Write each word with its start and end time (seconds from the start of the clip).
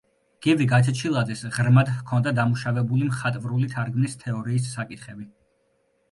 გივი 0.43 0.65
გაჩეჩილაძეს 0.69 1.41
ღრმად 1.57 1.91
ჰქონდა 1.97 2.33
დამუშავებული 2.39 3.09
მხატვრული 3.09 3.69
თარგმნის 3.75 4.17
თეორიის 4.23 4.71
საკითხები. 4.79 5.29